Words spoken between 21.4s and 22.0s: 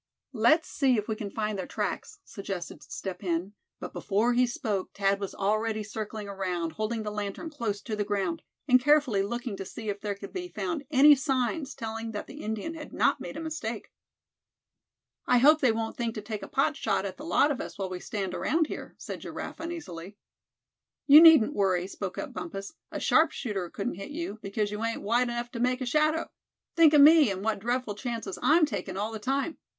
worry,"